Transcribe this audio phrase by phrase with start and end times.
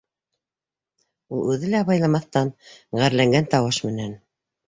[1.35, 2.51] Ул үҙе лә абайламаҫтан,
[3.01, 4.19] ғәрләнгән тауыш менән: